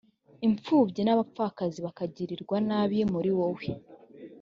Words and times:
impfubyi 0.47 1.01
n 1.03 1.09
abapfakazi 1.13 1.79
bakagirirwa 1.85 2.57
nabi 2.67 2.97
muri 3.13 3.29
wowe 3.37 3.65